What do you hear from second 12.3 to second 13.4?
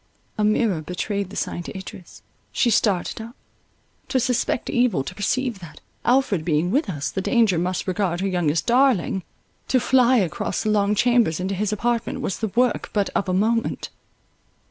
the work but of a